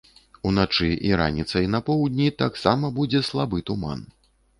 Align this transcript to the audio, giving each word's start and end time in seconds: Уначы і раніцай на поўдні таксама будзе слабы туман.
Уначы 0.51 0.87
і 1.09 1.11
раніцай 1.21 1.65
на 1.75 1.81
поўдні 1.89 2.31
таксама 2.43 2.91
будзе 2.97 3.21
слабы 3.29 3.63
туман. 3.69 4.01